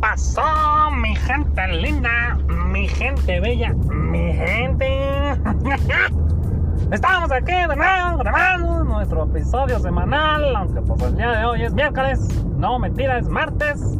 pasó, 0.00 0.90
mi 0.92 1.14
gente 1.16 1.68
linda, 1.68 2.38
mi 2.66 2.88
gente 2.88 3.40
bella, 3.40 3.72
mi 3.72 4.32
gente? 4.32 4.86
Estamos 6.92 7.30
aquí 7.32 7.52
de 7.52 7.76
nuevo 7.76 8.18
grabando 8.18 8.84
nuestro 8.84 9.24
episodio 9.24 9.78
semanal, 9.78 10.56
aunque 10.56 10.80
pues 10.80 11.02
el 11.02 11.16
día 11.16 11.32
de 11.32 11.44
hoy 11.44 11.62
es 11.64 11.74
miércoles, 11.74 12.20
no 12.56 12.78
mentira, 12.78 13.18
es 13.18 13.28
martes. 13.28 13.98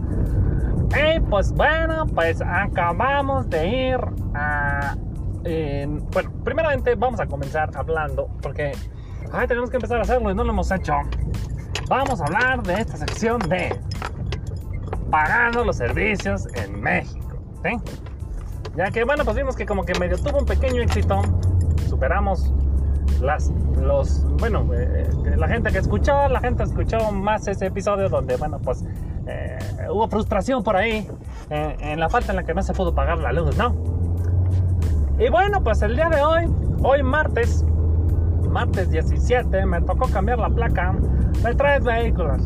Y 0.90 1.21
pues 1.21 1.53
bueno, 1.53 2.07
pues 2.07 2.40
acabamos 2.40 3.50
de 3.50 3.68
ir 3.68 4.00
a... 4.35 4.96
bueno, 6.12 6.30
primeramente 6.44 6.94
vamos 6.94 7.21
a 7.21 7.26
comenzar 7.26 7.71
hablando, 7.75 8.29
porque 8.40 8.72
ay, 9.32 9.46
tenemos 9.46 9.71
que 9.71 9.76
empezar 9.76 9.99
a 9.99 10.03
hacerlo 10.03 10.30
y 10.30 10.35
no 10.35 10.44
lo 10.44 10.53
hemos 10.53 10.71
hecho. 10.71 10.94
Vamos 11.89 12.21
a 12.21 12.25
hablar 12.25 12.62
de 12.62 12.80
esta 12.80 12.96
sección 12.96 13.39
de 13.40 13.79
pagando 15.11 15.64
los 15.64 15.76
servicios 15.76 16.46
en 16.54 16.80
México. 16.80 17.39
Ya 18.76 18.90
que, 18.90 19.04
bueno, 19.04 19.25
pues 19.25 19.36
vimos 19.36 19.57
que 19.57 19.67
como 19.67 19.84
que 19.84 19.98
medio 19.98 20.17
tuvo 20.18 20.39
un 20.39 20.46
pequeño 20.46 20.82
éxito. 20.82 21.21
Superamos 21.89 22.53
las, 23.21 23.50
los, 23.76 24.25
bueno, 24.39 24.68
eh, 24.72 25.08
la 25.36 25.48
gente 25.48 25.72
que 25.72 25.79
escuchó, 25.79 26.29
la 26.29 26.40
gente 26.40 26.62
escuchó 26.62 27.11
más 27.11 27.48
ese 27.48 27.67
episodio 27.67 28.08
donde, 28.08 28.36
bueno, 28.36 28.61
pues 28.61 28.84
eh, 29.26 29.58
hubo 29.90 30.08
frustración 30.08 30.62
por 30.62 30.76
ahí 30.76 31.09
eh, 31.50 31.76
en 31.81 32.00
la 32.00 32.09
falta 32.09 32.33
en 32.33 32.36
la 32.36 32.45
que 32.45 32.55
no 32.55 32.62
se 32.62 32.72
pudo 32.72 32.95
pagar 32.95 33.19
la 33.19 33.33
luz, 33.33 33.56
¿no? 33.56 33.75
Y 35.19 35.28
bueno, 35.31 35.62
pues 35.64 35.83
el 35.83 35.97
día 35.97 36.09
de 36.09 36.22
hoy, 36.22 36.48
hoy 36.83 37.03
martes, 37.03 37.64
martes 38.48 38.91
17, 38.91 39.67
me 39.67 39.81
tocó 39.81 40.09
cambiar 40.09 40.39
la 40.39 40.50
placa 40.50 40.95
de 41.42 41.55
tres 41.55 41.83
vehículos. 41.83 42.41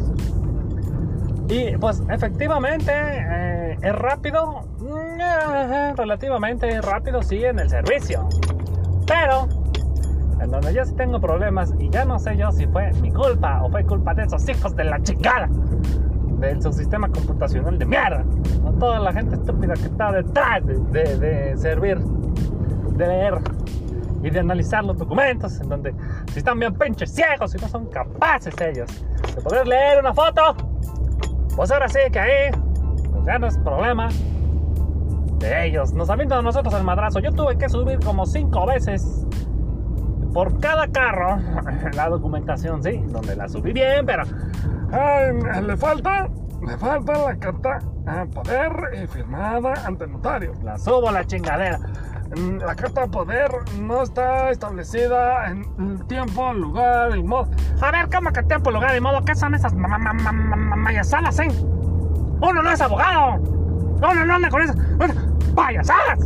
Y 1.52 1.76
pues 1.76 2.02
efectivamente 2.08 2.90
eh, 2.94 3.76
es 3.82 3.94
rápido, 3.94 4.62
mm, 4.80 5.96
relativamente 5.98 6.80
rápido 6.80 7.22
sí 7.22 7.44
en 7.44 7.58
el 7.58 7.68
servicio. 7.68 8.26
Pero 9.06 9.48
en 10.40 10.50
donde 10.50 10.72
yo 10.72 10.82
sí 10.86 10.94
tengo 10.94 11.20
problemas 11.20 11.74
y 11.78 11.90
ya 11.90 12.06
no 12.06 12.18
sé 12.18 12.38
yo 12.38 12.50
si 12.52 12.66
fue 12.68 12.90
mi 13.02 13.12
culpa 13.12 13.62
o 13.62 13.70
fue 13.70 13.84
culpa 13.84 14.14
de 14.14 14.22
esos 14.22 14.48
hijos 14.48 14.74
de 14.76 14.84
la 14.84 15.02
chingada 15.02 15.50
del 16.38 16.62
subsistema 16.62 17.08
computacional 17.08 17.78
de 17.78 17.84
mierda. 17.84 18.24
O 18.64 18.72
toda 18.72 18.98
la 19.00 19.12
gente 19.12 19.34
estúpida 19.34 19.74
que 19.74 19.84
está 19.84 20.10
detrás 20.10 20.62
de, 20.64 21.18
de 21.18 21.56
servir, 21.58 21.98
de 21.98 23.06
leer 23.06 23.34
y 24.22 24.30
de 24.30 24.40
analizar 24.40 24.82
los 24.84 24.96
documentos 24.96 25.60
en 25.60 25.68
donde 25.68 25.94
si 26.32 26.38
están 26.38 26.58
bien 26.58 26.72
pinches 26.72 27.14
ciegos 27.14 27.54
y 27.54 27.58
no 27.58 27.68
son 27.68 27.86
capaces 27.90 28.58
ellos 28.62 28.88
de 29.34 29.42
poder 29.42 29.66
leer 29.66 29.98
una 29.98 30.14
foto 30.14 30.71
pues 31.56 31.70
ahora 31.70 31.88
sí 31.88 31.98
que 32.10 32.18
ahí 32.18 32.50
pues 33.10 33.24
ya 33.26 33.38
no 33.38 33.46
es 33.46 33.58
problema 33.58 34.08
de 35.38 35.66
ellos. 35.66 35.92
Nos 35.92 36.08
avientan 36.10 36.38
a 36.38 36.42
nosotros 36.42 36.74
el 36.74 36.84
madrazo. 36.84 37.18
Yo 37.20 37.32
tuve 37.32 37.56
que 37.58 37.68
subir 37.68 37.98
como 38.00 38.26
cinco 38.26 38.66
veces 38.66 39.26
por 40.32 40.58
cada 40.60 40.88
carro 40.88 41.38
la 41.94 42.08
documentación, 42.08 42.82
sí, 42.82 43.02
donde 43.08 43.36
la 43.36 43.48
subí 43.48 43.72
bien, 43.72 44.06
pero 44.06 44.22
ay, 44.92 45.62
le 45.62 45.76
falta, 45.76 46.28
le 46.66 46.76
falta 46.78 47.12
la 47.12 47.36
carta 47.36 47.78
a 48.06 48.24
poder 48.26 48.72
y 49.02 49.06
firmada 49.06 49.74
ante 49.84 50.04
el 50.04 50.12
notario. 50.12 50.52
La 50.62 50.78
subo 50.78 51.08
a 51.08 51.12
la 51.12 51.24
chingadera. 51.24 51.78
La 52.34 52.74
carta 52.74 53.02
de 53.02 53.08
poder 53.08 53.50
no 53.78 54.02
está 54.02 54.50
establecida 54.50 55.50
en 55.50 55.98
tiempo, 56.06 56.52
lugar 56.54 57.14
y 57.14 57.22
modo. 57.22 57.50
A 57.82 57.90
ver, 57.90 58.08
¿cómo 58.08 58.32
que 58.32 58.42
tiempo, 58.44 58.70
lugar 58.70 58.96
y 58.96 59.00
modo? 59.00 59.22
¿Qué 59.22 59.34
son 59.34 59.54
esas 59.54 59.74
mayasadas, 59.74 61.38
eh? 61.40 61.48
Uno 62.40 62.62
no 62.62 62.70
es 62.70 62.80
abogado. 62.80 63.34
Uno 63.34 64.24
no 64.24 64.34
anda 64.34 64.48
con 64.48 64.62
esas 64.62 64.76
payasadas. 65.54 66.20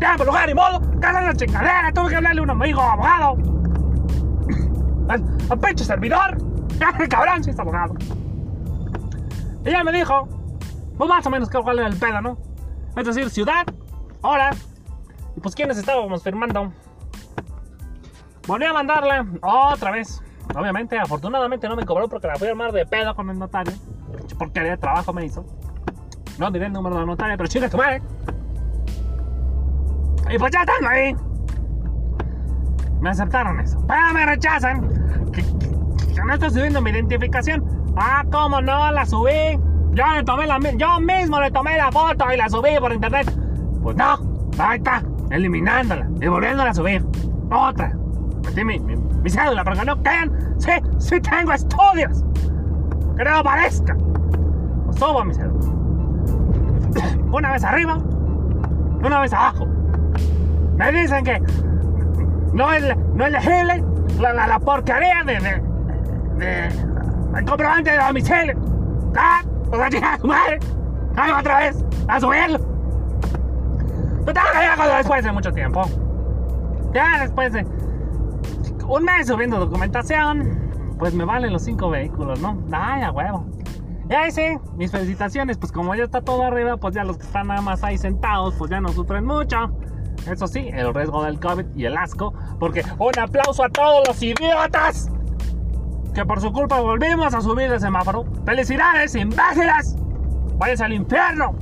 Tiempo, 0.00 0.24
lugar 0.24 0.48
y 0.48 0.54
modo. 0.54 0.80
¿Qué 0.98 1.06
son 1.12 1.24
la 1.24 1.34
chingadera? 1.34 1.92
Tuve 1.92 2.08
que 2.08 2.16
hablarle 2.16 2.40
a 2.40 2.44
un 2.44 2.50
amigo 2.50 2.80
abogado. 2.80 3.36
Al, 5.08 5.58
pecho 5.60 5.84
servidor. 5.84 6.38
Cabrón, 7.10 7.44
si 7.44 7.50
es 7.50 7.58
abogado. 7.58 7.94
Y 9.64 9.68
ella 9.68 9.84
me 9.84 9.92
dijo, 9.92 10.26
pues 10.96 11.08
más 11.10 11.26
o 11.26 11.30
menos 11.30 11.50
que 11.50 11.58
cuál 11.58 11.80
era 11.80 11.88
el 11.88 11.96
pedo, 11.96 12.22
¿no? 12.22 12.38
Es 12.96 13.04
decir, 13.04 13.28
ciudad, 13.28 13.66
Y 15.36 15.40
pues 15.40 15.54
quienes 15.54 15.78
estábamos 15.78 16.22
firmando. 16.22 16.72
Volví 18.46 18.64
a 18.64 18.72
mandarla 18.72 19.26
otra 19.42 19.90
vez. 19.90 20.22
Obviamente, 20.54 20.98
afortunadamente 20.98 21.68
no 21.68 21.76
me 21.76 21.84
cobró 21.84 22.08
porque 22.08 22.26
la 22.26 22.36
fui 22.36 22.48
a 22.48 22.50
armar 22.50 22.72
de 22.72 22.86
pedo 22.86 23.14
con 23.14 23.30
el 23.30 23.38
notario. 23.38 23.72
Porque 24.38 24.60
de 24.60 24.76
trabajo 24.76 25.12
me 25.12 25.24
hizo. 25.26 25.44
No 26.38 26.50
diré 26.50 26.66
el 26.66 26.72
número 26.72 26.96
de 26.96 27.00
la 27.02 27.06
notaria, 27.06 27.36
pero 27.36 27.48
chinga 27.48 27.68
tu 27.68 27.76
madre. 27.76 28.02
Y 30.30 30.38
pues 30.38 30.52
ya 30.52 30.60
están 30.60 30.86
ahí. 30.86 31.16
Me 33.00 33.10
aceptaron 33.10 33.60
eso. 33.60 33.78
Pero 33.86 34.12
me 34.12 34.26
rechazan. 34.26 35.30
Que, 35.32 35.42
no 36.24 36.34
estoy 36.34 36.50
subiendo 36.50 36.80
mi 36.80 36.90
identificación. 36.90 37.64
Ah, 37.96 38.24
¿cómo 38.30 38.60
no? 38.60 38.90
La 38.92 39.06
subí. 39.06 39.60
Yo 39.92 40.04
le 40.14 40.24
tomé 40.24 40.46
la 40.46 40.58
yo 40.76 41.00
mismo 41.00 41.40
le 41.40 41.50
tomé 41.50 41.76
la 41.76 41.90
foto 41.90 42.32
y 42.32 42.36
la 42.36 42.48
subí 42.48 42.78
por 42.78 42.92
internet. 42.92 43.28
Pues 43.88 43.96
no, 43.96 44.18
ahí 44.58 44.76
está, 44.76 45.02
eliminándola 45.30 46.06
y 46.20 46.28
volviéndola 46.28 46.68
a 46.68 46.74
subir. 46.74 47.02
Otra. 47.50 47.96
Metí 48.44 48.62
mi, 48.62 48.78
mi, 48.78 49.30
cédula 49.30 49.64
para 49.64 49.76
que 49.76 49.86
no 49.86 50.02
queden. 50.02 50.30
Sí, 50.58 50.72
sí 50.98 51.18
tengo 51.22 51.54
estudios. 51.54 52.22
Que 53.16 53.24
no 53.24 53.42
parezca. 53.42 53.96
Pues 54.84 54.98
subo 54.98 55.24
mi 55.24 55.32
cédula. 55.32 55.72
Una 57.32 57.52
vez 57.52 57.64
arriba, 57.64 57.96
una 59.02 59.20
vez 59.20 59.32
abajo. 59.32 59.64
Me 60.76 60.92
dicen 60.92 61.24
que 61.24 61.40
no 62.52 62.70
es, 62.74 62.94
no 63.14 63.24
es 63.24 63.32
legible 63.32 63.84
la, 64.20 64.34
la, 64.34 64.48
la 64.48 64.58
porquería 64.58 65.22
de, 65.24 65.40
de, 65.40 65.62
de, 66.36 66.66
el 67.38 67.44
comprobante 67.46 67.92
de 67.92 67.96
domicilio. 67.96 68.54
¿Ah? 69.16 69.40
Pues 69.70 69.80
a 69.80 69.88
chingar 69.88 70.22
madre. 70.26 70.58
Otra 71.38 71.60
vez 71.60 71.82
a 72.06 72.20
subirlo. 72.20 72.77
Ya 74.34 74.96
después 74.96 75.24
de 75.24 75.32
mucho 75.32 75.52
tiempo. 75.52 75.82
Ya 76.92 77.20
después 77.20 77.52
de 77.52 77.66
un 78.86 79.04
mes 79.04 79.26
subiendo 79.26 79.58
documentación, 79.58 80.96
pues 80.98 81.14
me 81.14 81.24
valen 81.24 81.52
los 81.52 81.62
cinco 81.62 81.90
vehículos, 81.90 82.40
¿no? 82.40 82.62
Ay, 82.72 83.02
a 83.02 83.12
huevo. 83.12 83.46
Y 84.10 84.14
ahí 84.14 84.30
sí, 84.30 84.56
mis 84.76 84.90
felicitaciones, 84.90 85.58
pues 85.58 85.70
como 85.70 85.94
ya 85.94 86.04
está 86.04 86.22
todo 86.22 86.42
arriba, 86.42 86.78
pues 86.78 86.94
ya 86.94 87.04
los 87.04 87.18
que 87.18 87.24
están 87.24 87.48
nada 87.48 87.60
más 87.60 87.84
ahí 87.84 87.98
sentados, 87.98 88.54
pues 88.54 88.70
ya 88.70 88.80
no 88.80 88.88
sufren 88.88 89.26
mucho. 89.26 89.70
Eso 90.26 90.46
sí, 90.46 90.70
el 90.72 90.94
riesgo 90.94 91.22
del 91.24 91.38
COVID 91.38 91.66
y 91.76 91.84
el 91.84 91.96
asco, 91.96 92.32
porque 92.58 92.82
un 92.98 93.18
aplauso 93.18 93.64
a 93.64 93.68
todos 93.68 94.08
los 94.08 94.22
idiotas 94.22 95.10
que 96.14 96.24
por 96.24 96.40
su 96.40 96.52
culpa 96.52 96.80
volvimos 96.80 97.34
a 97.34 97.40
subir 97.40 97.70
de 97.70 97.78
semáforo. 97.78 98.24
¡Felicidades, 98.44 99.14
imbéciles! 99.14 99.96
¡Váyanse 100.56 100.84
al 100.84 100.92
infierno! 100.94 101.54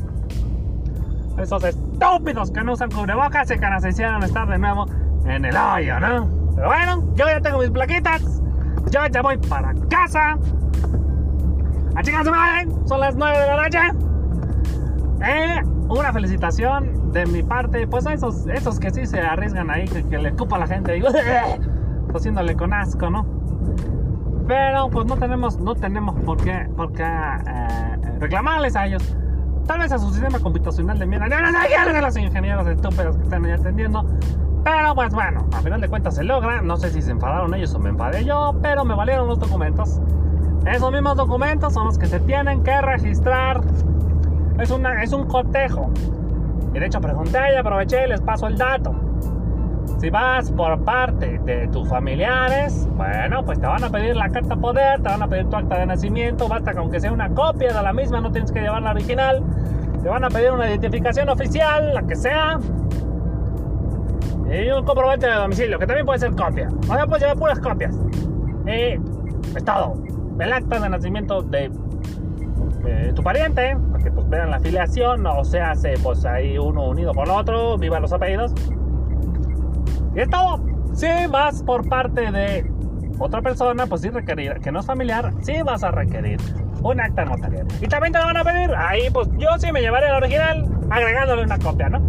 Esos 1.36 1.64
estúpidos 1.96 2.50
que 2.50 2.62
no 2.62 2.72
usan 2.74 2.90
cubrebocas 2.90 3.50
y 3.50 3.58
que 3.58 3.70
nos 3.70 3.84
hicieron 3.84 4.22
estar 4.22 4.46
de 4.48 4.58
nuevo 4.58 4.86
en 5.24 5.44
el 5.44 5.56
hoyo, 5.56 5.98
¿no? 6.00 6.28
Pero 6.54 6.68
bueno, 6.68 7.04
yo 7.14 7.26
ya 7.26 7.40
tengo 7.40 7.58
mis 7.58 7.70
plaquitas. 7.70 8.42
Yo 8.90 9.06
ya 9.06 9.22
voy 9.22 9.38
para 9.38 9.74
casa. 9.88 10.38
A 11.94 12.02
chicas 12.02 12.26
madre, 12.26 12.68
son 12.84 13.00
las 13.00 13.16
9 13.16 13.38
de 13.38 13.46
la 13.46 13.62
noche. 13.62 13.78
Eh, 15.26 15.62
una 15.88 16.12
felicitación 16.12 17.12
de 17.12 17.24
mi 17.26 17.42
parte, 17.42 17.86
pues 17.86 18.06
a 18.06 18.12
esos, 18.12 18.46
esos 18.46 18.78
que 18.78 18.90
sí 18.90 19.06
se 19.06 19.20
arriesgan 19.20 19.70
ahí, 19.70 19.86
que, 19.86 20.18
le 20.18 20.32
cupa 20.32 20.56
a 20.56 20.58
la 20.60 20.66
gente, 20.66 20.92
digo, 20.92 21.08
haciéndole 22.14 22.54
con 22.54 22.74
asco, 22.74 23.08
¿no? 23.08 23.26
Pero 24.46 24.90
pues 24.90 25.06
no 25.06 25.16
tenemos, 25.16 25.58
no 25.58 25.74
tenemos 25.74 26.14
por 26.20 26.36
qué, 26.36 26.68
por 26.76 26.92
qué 26.92 27.04
eh, 27.04 28.18
reclamarles 28.20 28.76
a 28.76 28.86
ellos 28.86 29.16
Tal 29.66 29.80
vez 29.80 29.92
a 29.92 29.98
su 29.98 30.10
sistema 30.12 30.38
computacional 30.38 30.98
de 30.98 31.06
mierda. 31.06 31.28
No, 31.28 31.40
no, 31.40 31.50
no, 31.50 31.92
no, 31.92 32.00
los 32.00 32.16
ingenieros 32.16 32.66
estúpidos 32.68 33.16
que 33.16 33.22
están 33.24 33.44
ahí 33.44 33.52
atendiendo. 33.52 34.04
Pero 34.64 34.94
pues 34.94 35.12
bueno, 35.12 35.46
a 35.52 35.60
final 35.60 35.80
de 35.80 35.88
cuentas 35.88 36.16
se 36.16 36.24
logra. 36.24 36.60
No 36.62 36.76
sé 36.76 36.90
si 36.90 37.02
se 37.02 37.10
enfadaron 37.10 37.54
ellos 37.54 37.74
o 37.74 37.78
me 37.78 37.90
enfadé 37.90 38.24
yo, 38.24 38.54
pero 38.62 38.84
me 38.84 38.94
valieron 38.94 39.28
los 39.28 39.38
documentos. 39.38 40.00
Esos 40.66 40.90
mismos 40.90 41.16
documentos 41.16 41.72
son 41.72 41.86
los 41.86 41.98
que 41.98 42.06
se 42.06 42.20
tienen 42.20 42.62
que 42.62 42.80
registrar. 42.80 43.60
Es, 44.58 44.70
una, 44.70 45.02
es 45.02 45.12
un 45.12 45.26
cotejo. 45.26 45.90
Y 46.74 46.78
de 46.78 46.86
hecho 46.86 47.00
pregunté 47.00 47.38
y 47.54 47.56
aproveché 47.56 48.06
y 48.06 48.08
les 48.08 48.20
paso 48.20 48.46
el 48.46 48.58
dato. 48.58 49.05
Si 49.98 50.10
vas 50.10 50.50
por 50.50 50.84
parte 50.84 51.38
de 51.44 51.68
tus 51.68 51.88
familiares, 51.88 52.86
bueno, 52.96 53.42
pues 53.44 53.58
te 53.58 53.66
van 53.66 53.82
a 53.82 53.90
pedir 53.90 54.14
la 54.14 54.28
carta 54.28 54.54
poder, 54.54 55.02
te 55.02 55.08
van 55.08 55.22
a 55.22 55.28
pedir 55.28 55.48
tu 55.48 55.56
acta 55.56 55.78
de 55.78 55.86
nacimiento, 55.86 56.48
basta 56.48 56.74
con 56.74 56.90
que 56.90 57.00
sea 57.00 57.12
una 57.12 57.30
copia 57.30 57.72
de 57.72 57.82
la 57.82 57.92
misma, 57.94 58.20
no 58.20 58.30
tienes 58.30 58.52
que 58.52 58.60
llevar 58.60 58.82
la 58.82 58.90
original. 58.90 59.42
Te 60.02 60.08
van 60.08 60.22
a 60.22 60.28
pedir 60.28 60.52
una 60.52 60.68
identificación 60.68 61.28
oficial, 61.30 61.94
la 61.94 62.02
que 62.02 62.14
sea. 62.14 62.58
Y 64.52 64.70
un 64.70 64.84
comprobante 64.84 65.26
de 65.26 65.34
domicilio, 65.34 65.78
que 65.78 65.86
también 65.86 66.04
puede 66.04 66.18
ser 66.18 66.32
copia. 66.32 66.68
O 66.88 66.94
sea, 66.94 67.06
puedes 67.06 67.22
llevar 67.22 67.38
puras 67.38 67.58
copias. 67.58 67.96
Y 68.66 69.00
es 69.56 69.64
todo. 69.64 69.94
El 70.38 70.52
acta 70.52 70.78
de 70.78 70.88
nacimiento 70.90 71.40
de 71.42 71.70
eh, 72.86 73.12
tu 73.14 73.22
pariente, 73.22 73.76
para 73.90 74.04
que 74.04 74.10
pues 74.10 74.28
vean 74.28 74.50
la 74.50 74.58
afiliación, 74.58 75.26
o 75.26 75.42
sea, 75.42 75.74
se, 75.74 75.94
pues 76.02 76.24
ahí 76.26 76.58
uno 76.58 76.90
unido 76.90 77.14
con 77.14 77.30
otro, 77.30 77.78
viva 77.78 77.98
los 77.98 78.12
apellidos. 78.12 78.52
Y 80.16 80.20
es 80.20 80.30
todo. 80.30 80.60
Si 80.94 81.06
vas 81.28 81.62
por 81.62 81.86
parte 81.88 82.32
de 82.32 82.66
otra 83.18 83.42
persona, 83.42 83.86
pues 83.86 84.00
sí 84.00 84.08
requerir, 84.08 84.54
que 84.62 84.72
no 84.72 84.80
es 84.80 84.86
familiar, 84.86 85.32
sí 85.42 85.60
vas 85.62 85.84
a 85.84 85.90
requerir 85.90 86.40
un 86.82 87.00
acta 87.00 87.26
notarial. 87.26 87.66
Y 87.80 87.86
también 87.86 88.12
te 88.12 88.18
lo 88.18 88.24
van 88.24 88.36
a 88.38 88.44
pedir, 88.44 88.74
ahí 88.74 89.10
pues 89.10 89.28
yo 89.36 89.48
sí 89.58 89.70
me 89.72 89.80
llevaré 89.80 90.08
el 90.08 90.14
original 90.14 90.66
agregándole 90.90 91.42
una 91.42 91.58
copia, 91.58 91.90
¿no? 91.90 92.00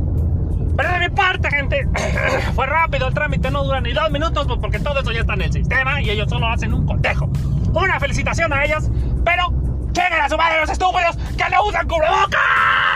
Pero 0.77 0.91
de 0.91 0.99
mi 0.99 1.09
parte, 1.09 1.49
gente, 1.49 1.87
fue 2.55 2.65
rápido 2.67 3.07
el 3.07 3.13
trámite, 3.13 3.51
no 3.51 3.63
dura 3.63 3.81
ni 3.81 3.91
dos 3.91 4.09
minutos, 4.09 4.47
pues 4.47 4.59
porque 4.59 4.79
todo 4.79 4.99
eso 5.01 5.11
ya 5.11 5.21
está 5.21 5.33
en 5.33 5.41
el 5.41 5.51
sistema 5.51 6.01
y 6.01 6.09
ellos 6.09 6.29
solo 6.29 6.47
hacen 6.47 6.73
un 6.73 6.85
cotejo. 6.85 7.29
Una 7.73 7.99
felicitación 7.99 8.53
a 8.53 8.63
ellos, 8.63 8.89
pero 9.25 9.49
lleguen 9.93 10.21
a 10.21 10.29
su 10.29 10.37
madre 10.37 10.61
los 10.61 10.69
estúpidos 10.69 11.17
que 11.35 11.49
no 11.49 11.65
usan 11.65 11.87
cubrebocas. 11.87 12.86